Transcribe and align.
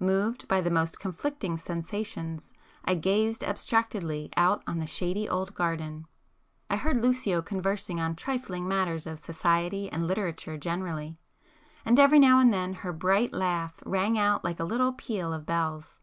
Moved 0.00 0.48
by 0.48 0.60
the 0.60 0.72
most 0.72 0.98
conflicting 0.98 1.56
sensations 1.56 2.50
I 2.84 2.96
gazed 2.96 3.44
abstractedly 3.44 4.28
out 4.36 4.60
on 4.66 4.80
the 4.80 4.88
shady 4.88 5.28
old 5.28 5.54
garden,—I 5.54 6.74
heard 6.74 7.00
Lucio 7.00 7.42
conversing 7.42 8.00
on 8.00 8.16
trifling 8.16 8.66
matters 8.66 9.06
of 9.06 9.20
society 9.20 9.88
and 9.88 10.04
literature 10.04 10.56
generally, 10.58 11.20
and 11.84 12.00
every 12.00 12.18
now 12.18 12.40
and 12.40 12.52
then 12.52 12.72
her 12.82 12.92
bright 12.92 13.32
laugh 13.32 13.80
rang 13.86 14.18
out 14.18 14.42
like 14.42 14.58
a 14.58 14.64
little 14.64 14.94
peal 14.94 15.32
of 15.32 15.46
bells. 15.46 16.00